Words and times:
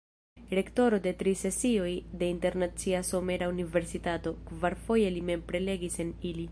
Rektoro 0.59 0.99
de 1.03 1.11
tri 1.19 1.33
sesioj 1.41 1.91
de 2.23 2.31
Internacia 2.37 3.03
Somera 3.11 3.53
Universitato, 3.55 4.37
kvarfoje 4.49 5.17
li 5.19 5.25
mem 5.31 5.49
prelegis 5.53 6.05
en 6.07 6.15
ili. 6.33 6.39